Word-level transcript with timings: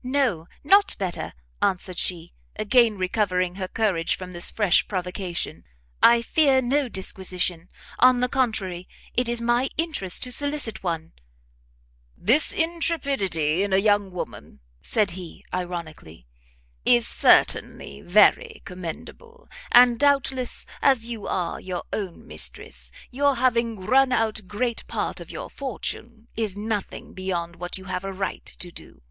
"No, 0.00 0.46
not 0.64 0.96
better," 0.96 1.34
answered 1.60 1.98
she, 1.98 2.32
again 2.56 2.96
recovering 2.96 3.56
her 3.56 3.68
courage 3.68 4.16
from 4.16 4.32
this 4.32 4.50
fresh 4.50 4.88
provocation; 4.88 5.64
"I 6.02 6.22
fear 6.22 6.62
no 6.62 6.88
disquisition; 6.88 7.68
on 7.98 8.20
the 8.20 8.28
contrary, 8.30 8.88
it 9.12 9.28
is 9.28 9.42
my 9.42 9.68
interest 9.76 10.22
to 10.22 10.32
solicit 10.32 10.82
one." 10.82 11.12
"This 12.16 12.54
intrepidity 12.54 13.62
in 13.62 13.74
a 13.74 13.78
young 13.78 14.10
woman," 14.10 14.60
said 14.80 15.10
he, 15.10 15.44
ironically, 15.52 16.26
"is 16.86 17.06
certainly 17.06 18.00
very 18.00 18.62
commendable; 18.64 19.46
and 19.70 19.98
doubtless, 19.98 20.64
as 20.80 21.06
you 21.06 21.26
are 21.26 21.60
your 21.60 21.82
own 21.92 22.26
mistress, 22.26 22.90
your 23.10 23.36
having 23.36 23.84
run 23.84 24.12
out 24.12 24.48
great 24.48 24.86
part 24.86 25.20
of 25.20 25.30
your 25.30 25.50
fortune, 25.50 26.28
is 26.34 26.56
nothing 26.56 27.12
beyond 27.12 27.56
what 27.56 27.76
you 27.76 27.84
have 27.86 28.06
a 28.06 28.12
right 28.12 28.46
to 28.58 28.70
do." 28.72 29.02